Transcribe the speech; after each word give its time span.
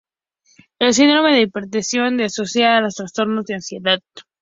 El 0.79 0.95
síndrome 0.95 1.29
de 1.31 1.41
hiperventilación 1.41 2.17
se 2.17 2.23
asocia 2.23 2.75
a 2.75 2.81
los 2.81 2.95
trastornos 2.95 3.45
de 3.45 3.53
ansiedad. 3.53 3.99